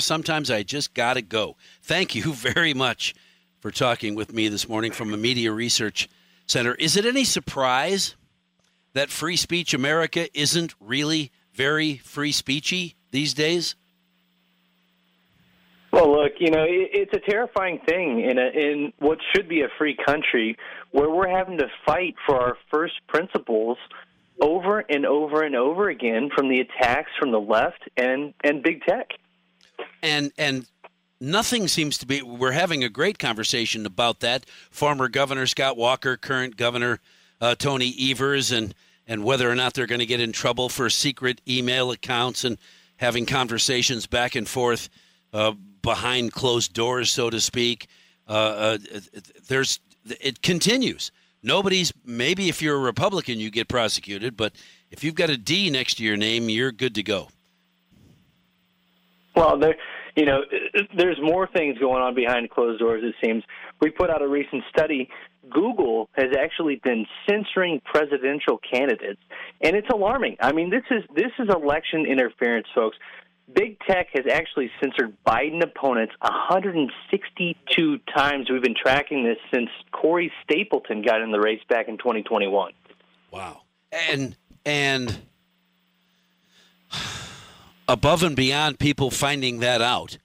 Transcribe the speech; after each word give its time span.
Sometimes 0.00 0.50
I 0.50 0.62
just 0.62 0.94
got 0.94 1.14
to 1.14 1.22
go. 1.22 1.58
Thank 1.82 2.14
you 2.14 2.32
very 2.32 2.72
much 2.72 3.14
for 3.60 3.70
talking 3.70 4.14
with 4.14 4.32
me 4.32 4.48
this 4.48 4.66
morning 4.66 4.90
from 4.90 5.12
a 5.12 5.18
Media 5.18 5.52
Research 5.52 6.08
Center. 6.46 6.74
Is 6.76 6.96
it 6.96 7.04
any 7.04 7.24
surprise 7.24 8.16
that 8.94 9.10
Free 9.10 9.36
Speech 9.36 9.74
America 9.74 10.28
isn't 10.32 10.74
really 10.80 11.30
very 11.52 11.98
free 11.98 12.32
speechy 12.32 12.94
these 13.10 13.34
days? 13.34 13.74
Well, 15.92 16.10
look, 16.10 16.32
you 16.38 16.50
know, 16.50 16.64
it's 16.66 17.12
a 17.12 17.30
terrifying 17.30 17.78
thing 17.86 18.20
in 18.20 18.38
a, 18.38 18.48
in 18.48 18.94
what 18.98 19.18
should 19.34 19.46
be 19.46 19.60
a 19.60 19.68
free 19.76 19.94
country 19.94 20.56
where 20.92 21.10
we're 21.10 21.28
having 21.28 21.58
to 21.58 21.66
fight 21.84 22.14
for 22.24 22.40
our 22.40 22.56
first 22.70 22.94
principles 23.08 23.76
over 24.40 24.78
and 24.78 25.04
over 25.04 25.42
and 25.42 25.54
over 25.54 25.90
again 25.90 26.30
from 26.34 26.48
the 26.48 26.60
attacks 26.60 27.10
from 27.20 27.30
the 27.30 27.40
left 27.40 27.90
and 27.98 28.32
and 28.42 28.62
big 28.62 28.80
tech. 28.84 29.10
And 30.02 30.32
and 30.36 30.66
nothing 31.20 31.68
seems 31.68 31.98
to 31.98 32.06
be 32.06 32.22
we're 32.22 32.52
having 32.52 32.82
a 32.84 32.88
great 32.88 33.18
conversation 33.18 33.86
about 33.86 34.20
that. 34.20 34.44
Former 34.70 35.08
Governor 35.08 35.46
Scott 35.46 35.76
Walker, 35.76 36.16
current 36.16 36.56
Governor 36.56 37.00
uh, 37.40 37.54
Tony 37.54 37.94
Evers 37.98 38.52
and 38.52 38.74
and 39.06 39.24
whether 39.24 39.50
or 39.50 39.54
not 39.54 39.74
they're 39.74 39.86
going 39.86 39.98
to 39.98 40.06
get 40.06 40.20
in 40.20 40.32
trouble 40.32 40.68
for 40.68 40.88
secret 40.88 41.40
email 41.48 41.90
accounts 41.90 42.44
and 42.44 42.58
having 42.96 43.26
conversations 43.26 44.06
back 44.06 44.36
and 44.36 44.48
forth 44.48 44.88
uh, 45.32 45.52
behind 45.82 46.32
closed 46.32 46.72
doors, 46.72 47.10
so 47.10 47.28
to 47.28 47.40
speak. 47.40 47.88
Uh, 48.28 48.32
uh, 48.32 48.78
there's 49.48 49.80
it 50.20 50.42
continues. 50.42 51.10
Nobody's 51.42 51.92
maybe 52.04 52.48
if 52.48 52.62
you're 52.62 52.76
a 52.76 52.80
Republican, 52.80 53.40
you 53.40 53.50
get 53.50 53.68
prosecuted, 53.68 54.36
but 54.36 54.52
if 54.90 55.02
you've 55.02 55.16
got 55.16 55.30
a 55.30 55.36
D 55.36 55.70
next 55.70 55.94
to 55.94 56.04
your 56.04 56.16
name, 56.16 56.48
you're 56.48 56.70
good 56.70 56.94
to 56.94 57.02
go. 57.02 57.28
Well, 59.34 59.58
there, 59.58 59.76
you 60.14 60.26
know, 60.26 60.40
there's 60.96 61.18
more 61.22 61.46
things 61.46 61.78
going 61.78 62.02
on 62.02 62.14
behind 62.14 62.50
closed 62.50 62.80
doors. 62.80 63.02
It 63.04 63.14
seems 63.24 63.42
we 63.80 63.90
put 63.90 64.10
out 64.10 64.22
a 64.22 64.28
recent 64.28 64.62
study. 64.70 65.08
Google 65.50 66.08
has 66.12 66.28
actually 66.38 66.80
been 66.84 67.06
censoring 67.28 67.80
presidential 67.84 68.58
candidates, 68.58 69.20
and 69.60 69.74
it's 69.74 69.88
alarming. 69.92 70.36
I 70.40 70.52
mean, 70.52 70.70
this 70.70 70.84
is 70.90 71.02
this 71.14 71.32
is 71.38 71.48
election 71.48 72.06
interference, 72.06 72.66
folks. 72.74 72.96
Big 73.52 73.78
tech 73.80 74.08
has 74.14 74.24
actually 74.30 74.70
censored 74.80 75.16
Biden 75.26 75.62
opponents 75.62 76.14
162 76.20 77.98
times. 78.14 78.48
We've 78.50 78.62
been 78.62 78.76
tracking 78.80 79.24
this 79.24 79.36
since 79.52 79.68
Corey 79.90 80.32
Stapleton 80.44 81.02
got 81.02 81.20
in 81.20 81.32
the 81.32 81.40
race 81.40 81.60
back 81.68 81.88
in 81.88 81.98
2021. 81.98 82.72
Wow. 83.30 83.62
And 83.90 84.36
and 84.64 85.18
above 87.88 88.22
and 88.22 88.36
beyond 88.36 88.78
people 88.78 89.10
finding 89.10 89.60
that 89.60 89.82
out 89.82 90.18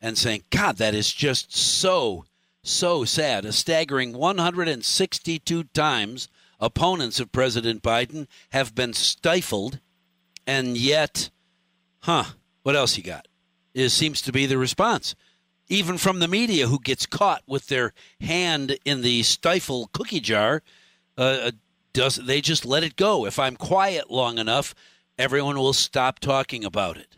and 0.00 0.16
saying, 0.16 0.44
God, 0.50 0.76
that 0.78 0.94
is 0.94 1.12
just 1.12 1.54
so, 1.54 2.24
so 2.62 3.04
sad. 3.04 3.44
A 3.44 3.52
staggering 3.52 4.12
162 4.12 5.64
times 5.64 6.28
opponents 6.58 7.20
of 7.20 7.32
President 7.32 7.82
Biden 7.82 8.26
have 8.50 8.74
been 8.74 8.92
stifled, 8.92 9.80
and 10.46 10.76
yet, 10.76 11.30
huh, 12.00 12.24
what 12.62 12.76
else 12.76 12.96
you 12.96 13.02
got? 13.02 13.28
It 13.74 13.90
seems 13.90 14.20
to 14.22 14.32
be 14.32 14.46
the 14.46 14.58
response. 14.58 15.14
Even 15.68 15.98
from 15.98 16.18
the 16.18 16.28
media 16.28 16.66
who 16.66 16.80
gets 16.80 17.06
caught 17.06 17.42
with 17.46 17.68
their 17.68 17.92
hand 18.20 18.76
in 18.84 19.02
the 19.02 19.22
stifle 19.22 19.88
cookie 19.92 20.20
jar, 20.20 20.62
uh, 21.16 21.20
uh, 21.20 21.50
does 21.92 22.16
they 22.16 22.40
just 22.40 22.64
let 22.64 22.82
it 22.82 22.96
go? 22.96 23.26
If 23.26 23.38
I'm 23.38 23.56
quiet 23.56 24.10
long 24.10 24.38
enough, 24.38 24.74
everyone 25.20 25.58
will 25.58 25.74
stop 25.74 26.18
talking 26.18 26.64
about 26.64 26.96
it. 26.96 27.16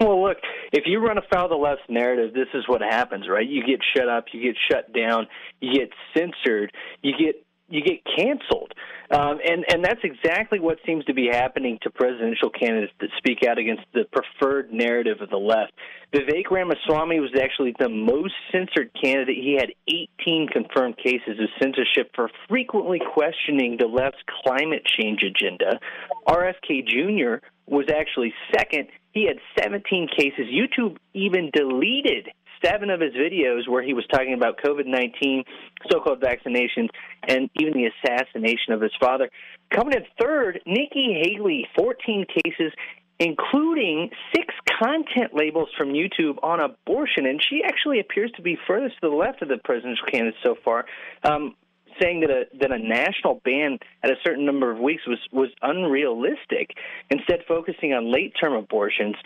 Well, 0.00 0.22
look, 0.22 0.38
if 0.72 0.84
you 0.86 0.98
run 0.98 1.18
afoul 1.18 1.44
of 1.44 1.50
the 1.50 1.56
left's 1.56 1.84
narrative, 1.88 2.34
this 2.34 2.48
is 2.54 2.64
what 2.68 2.82
happens, 2.82 3.28
right? 3.28 3.48
You 3.48 3.64
get 3.64 3.80
shut 3.96 4.08
up, 4.08 4.26
you 4.32 4.42
get 4.42 4.56
shut 4.70 4.92
down, 4.92 5.26
you 5.60 5.72
get 5.72 5.90
censored, 6.16 6.72
you 7.02 7.14
get 7.18 7.44
you 7.68 7.82
get 7.82 8.00
canceled. 8.16 8.72
Um, 9.10 9.38
and, 9.44 9.64
and 9.72 9.84
that's 9.84 10.00
exactly 10.04 10.60
what 10.60 10.78
seems 10.84 11.04
to 11.06 11.14
be 11.14 11.28
happening 11.32 11.78
to 11.82 11.90
presidential 11.90 12.50
candidates 12.50 12.92
that 13.00 13.08
speak 13.16 13.38
out 13.48 13.56
against 13.56 13.84
the 13.94 14.04
preferred 14.12 14.70
narrative 14.70 15.22
of 15.22 15.30
the 15.30 15.38
left. 15.38 15.72
Vivek 16.12 16.50
Ramaswamy 16.50 17.20
was 17.20 17.30
actually 17.40 17.74
the 17.78 17.88
most 17.88 18.34
censored 18.52 18.90
candidate. 19.02 19.36
He 19.36 19.56
had 19.58 19.72
18 19.88 20.48
confirmed 20.48 20.96
cases 20.98 21.38
of 21.40 21.48
censorship 21.60 22.10
for 22.14 22.30
frequently 22.48 23.00
questioning 23.14 23.76
the 23.78 23.86
left's 23.86 24.20
climate 24.42 24.82
change 24.84 25.22
agenda. 25.22 25.80
RFK 26.26 26.86
Jr. 26.86 27.46
was 27.66 27.86
actually 27.94 28.34
second. 28.54 28.88
He 29.12 29.26
had 29.26 29.38
17 29.58 30.08
cases. 30.16 30.46
YouTube 30.52 30.96
even 31.14 31.50
deleted 31.52 32.28
seven 32.64 32.90
of 32.90 33.00
his 33.00 33.14
videos 33.14 33.68
where 33.68 33.82
he 33.82 33.94
was 33.94 34.04
talking 34.10 34.34
about 34.34 34.58
COVID 34.64 34.86
19, 34.86 35.44
so 35.90 36.00
called 36.00 36.20
vaccinations, 36.20 36.88
and 37.26 37.50
even 37.60 37.72
the 37.74 37.86
assassination 37.86 38.72
of 38.72 38.80
his 38.80 38.92
father. 39.00 39.30
Coming 39.74 39.94
in 39.94 40.04
third, 40.20 40.60
Nikki 40.66 41.22
Haley, 41.22 41.66
14 41.76 42.26
cases, 42.44 42.72
including 43.20 44.10
six 44.34 44.54
content 44.80 45.34
labels 45.34 45.68
from 45.76 45.88
YouTube 45.88 46.38
on 46.42 46.60
abortion. 46.60 47.26
And 47.26 47.42
she 47.42 47.62
actually 47.64 48.00
appears 48.00 48.30
to 48.36 48.42
be 48.42 48.56
furthest 48.66 48.94
to 49.00 49.10
the 49.10 49.14
left 49.14 49.42
of 49.42 49.48
the 49.48 49.58
presidential 49.58 50.06
candidates 50.10 50.38
so 50.44 50.54
far. 50.64 50.84
Um, 51.24 51.54
saying 52.00 52.20
that 52.20 52.30
a 52.30 52.44
that 52.60 52.72
a 52.72 52.78
national 52.78 53.40
ban 53.44 53.78
at 54.02 54.10
a 54.10 54.16
certain 54.24 54.44
number 54.44 54.70
of 54.70 54.78
weeks 54.78 55.02
was 55.06 55.18
was 55.32 55.50
unrealistic. 55.62 56.70
Instead, 57.10 57.40
focusing 57.46 57.92
on 57.92 58.12
late 58.12 58.34
term 58.40 58.52
abortions, 58.52 59.16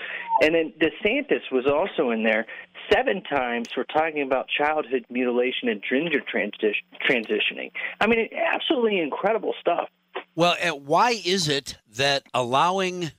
and 0.43 0.55
then 0.55 0.73
DeSantis 0.81 1.51
was 1.51 1.67
also 1.67 2.11
in 2.11 2.23
there 2.23 2.47
seven 2.93 3.23
times 3.23 3.69
for 3.75 3.85
talking 3.85 4.23
about 4.23 4.47
childhood 4.49 5.05
mutilation 5.11 5.69
and 5.69 5.83
gender 5.89 6.21
transition, 6.21 6.85
transitioning. 7.09 7.71
I 8.01 8.07
mean, 8.07 8.29
absolutely 8.53 9.01
incredible 9.01 9.55
stuff. 9.61 9.89
Well, 10.35 10.57
why 10.79 11.21
is 11.25 11.49
it 11.49 11.79
that 11.97 12.25
allowing 12.35 13.13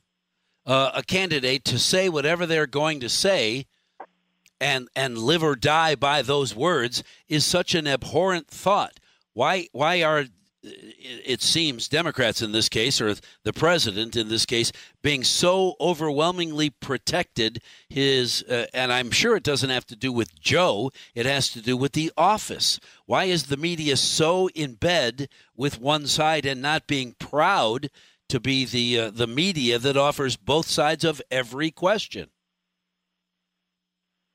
uh, 0.66 0.92
a 0.96 1.04
candidate 1.04 1.64
to 1.66 1.80
say 1.80 2.10
whatever 2.10 2.46
they're 2.46 2.68
going 2.68 3.00
to 3.02 3.10
say? 3.10 3.66
and 4.64 4.88
and 4.96 5.18
live 5.18 5.44
or 5.44 5.56
die 5.58 5.94
by 5.94 6.22
those 6.22 6.56
words 6.56 7.04
is 7.28 7.46
such 7.46 7.76
an 7.76 7.86
abhorrent 7.86 8.48
thought. 8.48 9.00
Why 9.34 9.68
why 9.72 10.04
are 10.04 10.26
it 10.64 11.42
seems 11.42 11.90
Democrats 11.90 12.42
in 12.42 12.54
this 12.54 12.70
case, 12.70 13.02
or 13.02 13.16
the 13.44 13.54
president 13.54 14.16
in 14.16 14.30
this 14.30 14.46
case, 14.46 14.72
being 15.02 15.24
so 15.24 15.76
overwhelmingly 15.80 16.70
protected 16.70 17.62
his, 17.90 18.44
uh, 18.44 18.66
and 18.74 18.92
I'm 18.92 19.12
sure 19.12 19.36
it 19.36 19.44
doesn't 19.44 19.70
have 19.70 19.86
to 19.88 19.96
do 19.96 20.14
with 20.14 20.40
Joe, 20.40 20.92
it 21.16 21.26
has 21.26 21.50
to 21.50 21.62
do 21.62 21.76
with 21.76 21.92
the 21.92 22.12
office. 22.18 22.80
Why 23.06 23.26
is 23.26 23.48
the 23.48 23.58
media 23.58 23.98
so 23.98 24.48
in 24.50 24.76
bed 24.76 25.28
with 25.56 25.82
one 25.82 26.08
side 26.08 26.46
and 26.46 26.62
not 26.62 26.88
being 26.88 27.16
proud 27.20 27.90
to 28.30 28.40
be 28.40 28.66
the 28.66 29.00
uh, 29.00 29.12
the 29.12 29.28
media 29.28 29.78
that 29.80 29.98
offers 29.98 30.38
both 30.38 30.68
sides 30.68 31.04
of 31.04 31.22
every 31.30 31.72
question? 31.72 32.30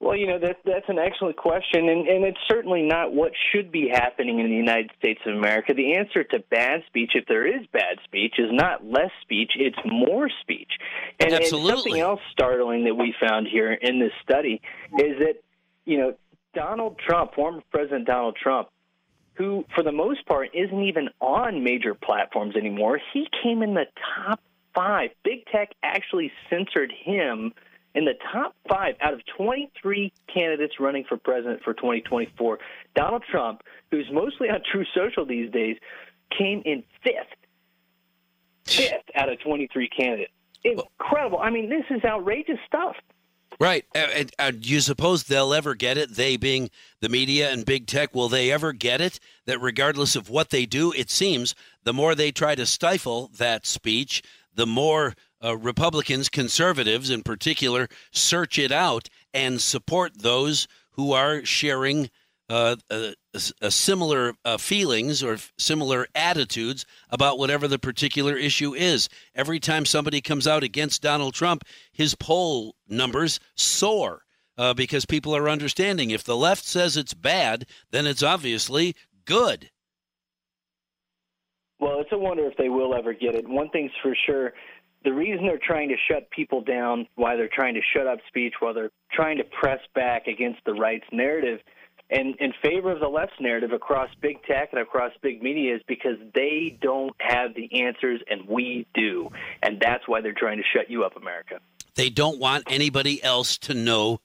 Well, 0.00 0.16
you 0.16 0.28
know 0.28 0.38
that 0.38 0.58
that's 0.64 0.88
an 0.88 0.98
excellent 0.98 1.36
question, 1.36 1.88
and, 1.88 2.06
and 2.06 2.24
it's 2.24 2.38
certainly 2.46 2.82
not 2.82 3.12
what 3.12 3.32
should 3.50 3.72
be 3.72 3.88
happening 3.88 4.38
in 4.38 4.48
the 4.48 4.54
United 4.54 4.92
States 4.96 5.20
of 5.26 5.34
America. 5.34 5.74
The 5.74 5.96
answer 5.96 6.22
to 6.22 6.38
bad 6.38 6.82
speech, 6.86 7.12
if 7.16 7.26
there 7.26 7.44
is 7.44 7.66
bad 7.72 7.98
speech, 8.04 8.34
is 8.38 8.50
not 8.52 8.84
less 8.84 9.10
speech; 9.22 9.52
it's 9.56 9.78
more 9.84 10.30
speech. 10.40 10.70
And, 11.18 11.32
Absolutely. 11.32 11.70
and 11.70 11.78
something 11.78 12.00
else 12.00 12.20
startling 12.30 12.84
that 12.84 12.94
we 12.94 13.12
found 13.20 13.48
here 13.48 13.72
in 13.72 13.98
this 13.98 14.12
study 14.22 14.60
is 14.98 15.18
that 15.18 15.34
you 15.84 15.98
know 15.98 16.14
Donald 16.54 17.00
Trump, 17.04 17.34
former 17.34 17.62
President 17.72 18.06
Donald 18.06 18.36
Trump, 18.36 18.68
who 19.34 19.64
for 19.74 19.82
the 19.82 19.92
most 19.92 20.24
part 20.26 20.50
isn't 20.54 20.82
even 20.84 21.08
on 21.20 21.64
major 21.64 21.94
platforms 21.94 22.54
anymore, 22.54 23.00
he 23.12 23.26
came 23.42 23.64
in 23.64 23.74
the 23.74 23.86
top 24.14 24.40
five. 24.76 25.10
Big 25.24 25.44
tech 25.46 25.70
actually 25.82 26.30
censored 26.48 26.92
him 26.92 27.52
in 27.98 28.04
the 28.04 28.14
top 28.32 28.54
five 28.68 28.94
out 29.00 29.12
of 29.12 29.20
23 29.36 30.12
candidates 30.32 30.74
running 30.78 31.04
for 31.08 31.16
president 31.16 31.60
for 31.64 31.74
2024, 31.74 32.58
Donald 32.94 33.24
Trump, 33.28 33.62
who's 33.90 34.06
mostly 34.12 34.48
on 34.48 34.60
Truth 34.70 34.86
Social 34.94 35.26
these 35.26 35.50
days, 35.50 35.76
came 36.36 36.62
in 36.64 36.84
fifth. 37.02 37.26
Fifth 38.66 39.10
out 39.16 39.28
of 39.28 39.40
23 39.40 39.88
candidates. 39.88 40.30
Incredible. 40.62 41.40
I 41.40 41.50
mean, 41.50 41.68
this 41.68 41.84
is 41.90 42.04
outrageous 42.04 42.58
stuff. 42.68 42.94
Right. 43.58 43.84
Uh, 43.96 44.06
and, 44.14 44.30
uh, 44.38 44.42
and, 44.44 44.64
you 44.64 44.80
suppose 44.80 45.24
they'll 45.24 45.52
ever 45.52 45.74
get 45.74 45.98
it? 45.98 46.14
They 46.14 46.36
being 46.36 46.70
the 47.00 47.08
media 47.08 47.50
and 47.50 47.66
big 47.66 47.88
tech, 47.88 48.14
will 48.14 48.28
they 48.28 48.52
ever 48.52 48.72
get 48.72 49.00
it? 49.00 49.18
That 49.46 49.60
regardless 49.60 50.14
of 50.14 50.30
what 50.30 50.50
they 50.50 50.66
do, 50.66 50.92
it 50.92 51.10
seems 51.10 51.56
the 51.82 51.92
more 51.92 52.14
they 52.14 52.30
try 52.30 52.54
to 52.54 52.66
stifle 52.66 53.30
that 53.38 53.66
speech, 53.66 54.22
the 54.54 54.66
more 54.66 55.14
uh, 55.42 55.56
Republicans, 55.56 56.28
conservatives 56.28 57.10
in 57.10 57.22
particular, 57.22 57.88
search 58.12 58.58
it 58.58 58.72
out 58.72 59.08
and 59.32 59.60
support 59.60 60.18
those 60.18 60.66
who 60.92 61.12
are 61.12 61.44
sharing 61.44 62.10
uh, 62.50 62.76
uh, 62.90 63.10
uh, 63.34 63.68
similar 63.68 64.32
uh, 64.42 64.56
feelings 64.56 65.22
or 65.22 65.36
similar 65.58 66.06
attitudes 66.14 66.86
about 67.10 67.38
whatever 67.38 67.68
the 67.68 67.78
particular 67.78 68.36
issue 68.36 68.74
is. 68.74 69.10
Every 69.34 69.60
time 69.60 69.84
somebody 69.84 70.22
comes 70.22 70.46
out 70.46 70.64
against 70.64 71.02
Donald 71.02 71.34
Trump, 71.34 71.62
his 71.92 72.14
poll 72.14 72.74
numbers 72.88 73.38
soar 73.54 74.22
because 74.74 75.04
people 75.04 75.36
are 75.36 75.48
understanding 75.48 76.10
if 76.10 76.24
the 76.24 76.36
left 76.36 76.64
says 76.64 76.96
it's 76.96 77.14
bad, 77.14 77.64
then 77.92 78.08
it's 78.08 78.24
obviously 78.24 78.96
good. 79.24 79.70
Well, 81.78 82.00
it's 82.00 82.10
a 82.10 82.18
wonder 82.18 82.44
if 82.44 82.56
they 82.56 82.68
will 82.68 82.92
ever 82.92 83.12
get 83.12 83.36
it. 83.36 83.46
One 83.46 83.70
thing's 83.70 83.92
for 84.02 84.16
sure 84.26 84.52
the 85.04 85.12
reason 85.12 85.46
they're 85.46 85.60
trying 85.62 85.88
to 85.90 85.96
shut 86.10 86.30
people 86.30 86.60
down, 86.60 87.06
why 87.14 87.36
they're 87.36 87.50
trying 87.52 87.74
to 87.74 87.80
shut 87.94 88.06
up 88.06 88.18
speech, 88.26 88.54
why 88.60 88.72
they're 88.72 88.90
trying 89.12 89.38
to 89.38 89.44
press 89.44 89.80
back 89.94 90.26
against 90.26 90.60
the 90.64 90.74
right's 90.74 91.06
narrative 91.12 91.60
and 92.10 92.36
in 92.40 92.52
favor 92.62 92.90
of 92.90 93.00
the 93.00 93.08
left's 93.08 93.34
narrative 93.38 93.72
across 93.72 94.08
big 94.22 94.42
tech 94.44 94.70
and 94.72 94.80
across 94.80 95.12
big 95.22 95.42
media 95.42 95.76
is 95.76 95.82
because 95.86 96.16
they 96.34 96.78
don't 96.80 97.14
have 97.18 97.54
the 97.54 97.82
answers 97.82 98.20
and 98.30 98.48
we 98.48 98.86
do. 98.94 99.30
And 99.62 99.78
that's 99.80 100.08
why 100.08 100.22
they're 100.22 100.32
trying 100.32 100.56
to 100.56 100.64
shut 100.74 100.90
you 100.90 101.04
up, 101.04 101.16
America. 101.16 101.60
They 101.96 102.08
don't 102.08 102.38
want 102.38 102.64
anybody 102.68 103.22
else 103.22 103.58
to 103.58 103.74
know 103.74 104.20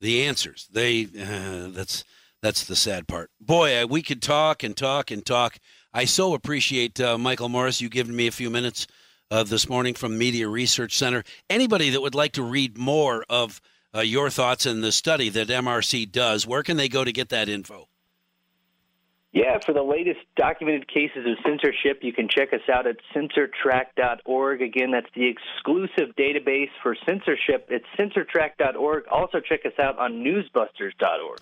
the 0.00 0.24
answers. 0.24 0.68
They 0.72 1.04
uh, 1.04 1.68
that's 1.70 2.04
that's 2.42 2.64
the 2.64 2.76
sad 2.76 3.06
part. 3.06 3.30
Boy, 3.40 3.86
we 3.86 4.02
could 4.02 4.20
talk 4.20 4.62
and 4.62 4.76
talk 4.76 5.10
and 5.10 5.24
talk. 5.24 5.58
I 5.94 6.04
so 6.04 6.34
appreciate 6.34 7.00
uh, 7.00 7.16
Michael 7.16 7.48
Morris 7.48 7.80
you 7.80 7.88
giving 7.88 8.16
me 8.16 8.26
a 8.26 8.32
few 8.32 8.50
minutes 8.50 8.86
uh, 9.32 9.42
this 9.42 9.66
morning 9.68 9.94
from 9.94 10.18
Media 10.18 10.46
Research 10.46 10.96
Center. 10.96 11.24
Anybody 11.48 11.90
that 11.90 12.02
would 12.02 12.14
like 12.14 12.32
to 12.32 12.42
read 12.42 12.76
more 12.76 13.24
of 13.30 13.62
uh, 13.94 14.00
your 14.00 14.28
thoughts 14.28 14.66
in 14.66 14.82
the 14.82 14.92
study 14.92 15.30
that 15.30 15.48
MRC 15.48 16.12
does, 16.12 16.46
where 16.46 16.62
can 16.62 16.76
they 16.76 16.88
go 16.88 17.02
to 17.02 17.12
get 17.12 17.30
that 17.30 17.48
info? 17.48 17.88
Yeah, 19.32 19.58
for 19.64 19.72
the 19.72 19.82
latest 19.82 20.20
documented 20.36 20.86
cases 20.86 21.24
of 21.26 21.38
censorship, 21.42 22.00
you 22.02 22.12
can 22.12 22.28
check 22.28 22.52
us 22.52 22.60
out 22.70 22.86
at 22.86 22.96
censortrack.org. 23.14 24.60
Again, 24.60 24.90
that's 24.90 25.08
the 25.14 25.26
exclusive 25.26 26.14
database 26.16 26.68
for 26.82 26.94
censorship. 27.06 27.68
It's 27.70 27.86
censortrack.org. 27.98 29.04
Also, 29.10 29.40
check 29.40 29.64
us 29.64 29.72
out 29.78 29.98
on 29.98 30.22
newsbusters.org. 30.22 31.40